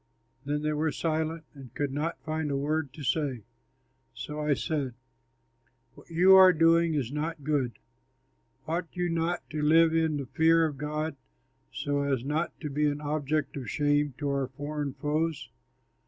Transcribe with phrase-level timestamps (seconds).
[0.45, 3.43] Then they were silent and could not find a word to say.
[4.15, 4.95] So I said,
[5.93, 7.77] "What you are doing is not good.
[8.67, 11.17] Ought you not to live in the fear of God,
[11.71, 15.49] so as not to be an object of shame to our foreign foes?